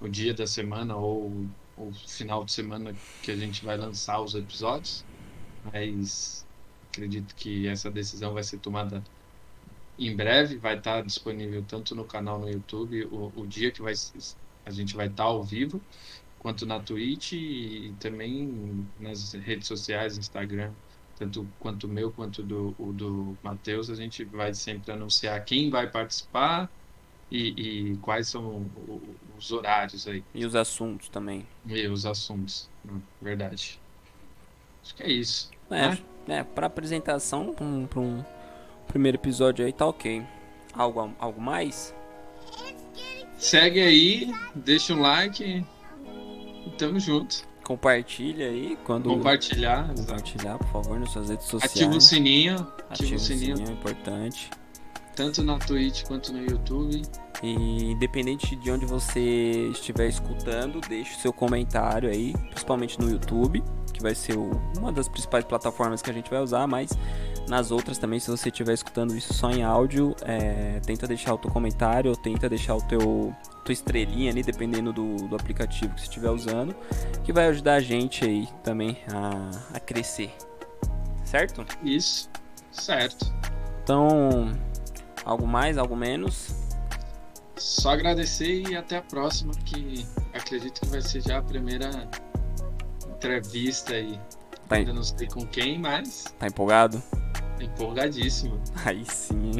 o 0.00 0.08
dia 0.08 0.32
da 0.32 0.46
semana 0.46 0.94
ou 0.96 1.46
o 1.76 1.92
final 2.06 2.44
de 2.44 2.52
semana 2.52 2.94
que 3.22 3.30
a 3.30 3.36
gente 3.36 3.64
vai 3.64 3.76
lançar 3.76 4.20
os 4.20 4.34
episódios, 4.36 5.04
mas 5.72 6.45
acredito 6.96 7.34
que 7.34 7.68
essa 7.68 7.90
decisão 7.90 8.32
vai 8.32 8.42
ser 8.42 8.58
tomada 8.58 9.02
em 9.98 10.14
breve 10.14 10.58
vai 10.58 10.76
estar 10.76 11.02
disponível 11.02 11.64
tanto 11.66 11.94
no 11.94 12.04
canal 12.04 12.38
no 12.38 12.48
YouTube, 12.48 13.04
o, 13.06 13.32
o 13.34 13.46
dia 13.46 13.70
que 13.70 13.80
vai, 13.80 13.94
a 14.64 14.70
gente 14.70 14.94
vai 14.94 15.06
estar 15.06 15.24
ao 15.24 15.42
vivo, 15.42 15.80
quanto 16.38 16.66
na 16.66 16.78
Twitch 16.80 17.32
e 17.32 17.94
também 17.98 18.86
nas 19.00 19.32
redes 19.32 19.66
sociais, 19.66 20.18
Instagram, 20.18 20.72
tanto 21.18 21.48
quanto 21.58 21.84
o 21.84 21.88
meu 21.88 22.12
quanto 22.12 22.42
do, 22.42 22.74
o 22.78 22.92
do 22.92 23.36
Matheus, 23.42 23.88
a 23.88 23.94
gente 23.94 24.22
vai 24.24 24.52
sempre 24.52 24.92
anunciar 24.92 25.42
quem 25.44 25.70
vai 25.70 25.90
participar 25.90 26.70
e, 27.30 27.92
e 27.92 27.96
quais 27.98 28.28
são 28.28 28.66
os 29.36 29.50
horários 29.50 30.06
aí. 30.06 30.22
E 30.34 30.44
os 30.44 30.54
assuntos 30.54 31.08
também. 31.08 31.46
E 31.66 31.86
os 31.88 32.04
assuntos, 32.04 32.68
verdade. 33.20 33.80
Acho 34.86 34.94
que 34.94 35.02
é 35.02 35.10
isso. 35.10 35.50
É, 35.68 35.88
né? 35.88 35.98
é 36.28 36.44
para 36.44 36.68
apresentação, 36.68 37.52
para 37.52 37.64
um, 37.64 37.88
um 37.96 38.24
primeiro 38.86 39.16
episódio 39.16 39.66
aí 39.66 39.72
tá 39.72 39.84
ok. 39.84 40.22
Algo, 40.72 41.12
algo 41.18 41.40
mais? 41.40 41.92
Segue 43.36 43.80
aí, 43.80 44.32
deixa 44.54 44.94
um 44.94 45.00
like 45.00 45.42
e 45.44 46.70
tamo 46.78 47.00
junto. 47.00 47.44
Compartilha 47.64 48.46
aí 48.46 48.78
quando. 48.84 49.08
Compartilhar. 49.08 49.92
Compartilhar, 49.92 50.56
por 50.58 50.68
favor, 50.68 51.00
nas 51.00 51.10
suas 51.10 51.30
redes 51.30 51.46
sociais. 51.46 51.72
Ativa 51.72 51.96
o 51.96 52.00
sininho. 52.00 52.54
Ativa, 52.54 52.86
Ativa 52.90 53.16
o 53.16 53.18
sininho. 53.18 53.56
sininho, 53.56 53.70
é 53.70 53.72
importante. 53.72 54.50
Tanto 55.16 55.42
na 55.42 55.58
Twitch 55.58 56.04
quanto 56.04 56.32
no 56.32 56.44
YouTube. 56.44 57.02
E 57.42 57.90
independente 57.90 58.54
de 58.54 58.70
onde 58.70 58.86
você 58.86 59.68
estiver 59.72 60.06
escutando, 60.06 60.80
deixe 60.88 61.16
o 61.16 61.18
seu 61.18 61.32
comentário 61.32 62.08
aí, 62.08 62.32
principalmente 62.50 63.00
no 63.00 63.10
YouTube, 63.10 63.64
que 63.96 64.02
vai 64.02 64.14
ser 64.14 64.36
o, 64.36 64.50
uma 64.76 64.92
das 64.92 65.08
principais 65.08 65.44
plataformas 65.44 66.02
que 66.02 66.10
a 66.10 66.12
gente 66.12 66.30
vai 66.30 66.40
usar, 66.40 66.66
mas 66.66 66.90
nas 67.48 67.70
outras 67.70 67.96
também, 67.96 68.20
se 68.20 68.30
você 68.30 68.48
estiver 68.48 68.74
escutando 68.74 69.16
isso 69.16 69.32
só 69.32 69.50
em 69.50 69.62
áudio, 69.62 70.14
é, 70.22 70.80
tenta 70.84 71.06
deixar 71.06 71.34
o 71.34 71.38
teu 71.38 71.50
comentário, 71.50 72.10
ou 72.10 72.16
tenta 72.16 72.48
deixar 72.48 72.74
o 72.74 72.82
teu 72.82 73.34
tua 73.64 73.72
estrelinha 73.72 74.30
ali, 74.30 74.42
dependendo 74.42 74.92
do, 74.92 75.16
do 75.28 75.34
aplicativo 75.34 75.92
que 75.94 76.00
você 76.00 76.06
estiver 76.06 76.30
usando, 76.30 76.74
que 77.24 77.32
vai 77.32 77.46
ajudar 77.48 77.74
a 77.74 77.80
gente 77.80 78.24
aí 78.24 78.48
também 78.62 78.98
a, 79.12 79.76
a 79.76 79.80
crescer. 79.80 80.32
Certo? 81.24 81.66
Isso, 81.82 82.30
certo. 82.70 83.32
Então, 83.82 84.52
algo 85.24 85.46
mais, 85.46 85.78
algo 85.78 85.96
menos? 85.96 86.54
Só 87.56 87.90
agradecer 87.90 88.68
e 88.68 88.76
até 88.76 88.98
a 88.98 89.02
próxima, 89.02 89.52
que 89.64 90.06
acredito 90.34 90.80
que 90.82 90.86
vai 90.86 91.00
ser 91.00 91.22
já 91.22 91.38
a 91.38 91.42
primeira 91.42 92.08
entrevista 93.16 93.94
aí. 93.94 94.18
Tá 94.68 94.76
Ainda 94.76 94.92
não 94.92 95.02
sei 95.02 95.26
com 95.26 95.46
quem, 95.46 95.78
mas. 95.78 96.24
Tá 96.38 96.46
empolgado? 96.46 97.02
Empolgadíssimo. 97.60 98.60
Aí 98.84 99.04
sim. 99.06 99.52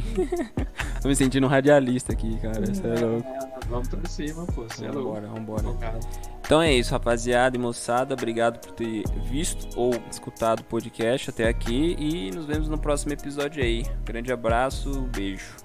Tô 1.00 1.08
me 1.08 1.16
sentindo 1.16 1.46
um 1.46 1.48
radialista 1.48 2.12
aqui, 2.12 2.38
cara. 2.40 2.60
Você 2.66 2.86
é 2.86 3.00
louco. 3.00 3.28
vamos 3.68 3.88
pra 3.88 4.06
cima, 4.08 4.44
pô. 4.46 4.64
Você 4.64 4.84
é 4.84 4.90
vambora, 4.90 5.26
vambora. 5.28 5.64
Então 6.40 6.60
é 6.60 6.72
isso, 6.74 6.90
rapaziada 6.90 7.56
e 7.56 7.58
moçada. 7.58 8.14
Obrigado 8.14 8.58
por 8.58 8.72
ter 8.72 9.04
visto 9.24 9.68
ou 9.78 9.94
escutado 10.10 10.60
o 10.60 10.64
podcast 10.64 11.30
até 11.30 11.48
aqui. 11.48 11.96
E 11.98 12.30
nos 12.32 12.44
vemos 12.44 12.68
no 12.68 12.78
próximo 12.78 13.12
episódio 13.12 13.62
aí. 13.62 13.84
Grande 14.04 14.30
abraço, 14.30 15.08
beijo. 15.14 15.56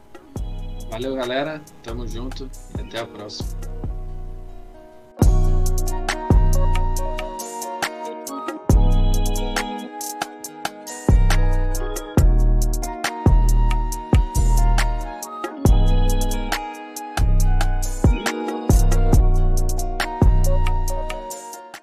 Valeu, 0.89 1.15
galera. 1.15 1.61
Tamo 1.83 2.07
junto 2.07 2.49
e 2.77 2.81
até 2.81 2.99
a 2.99 3.05
próxima. 3.05 3.70